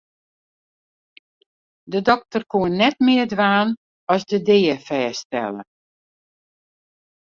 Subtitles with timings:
[1.91, 3.69] De dokter koe net mear dwaan
[4.13, 5.63] as de dea fêststelle.